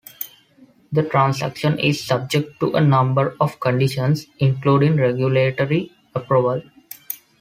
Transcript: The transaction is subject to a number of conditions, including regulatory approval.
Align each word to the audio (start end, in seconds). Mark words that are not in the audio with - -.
The 0.91 1.03
transaction 1.03 1.77
is 1.77 2.03
subject 2.03 2.59
to 2.59 2.73
a 2.73 2.81
number 2.81 3.35
of 3.39 3.59
conditions, 3.59 4.25
including 4.39 4.95
regulatory 4.95 5.91
approval. 6.15 6.63